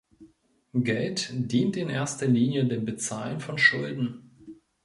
[0.73, 4.31] Geld dient in erster Linie dem Bezahlen von Schulden.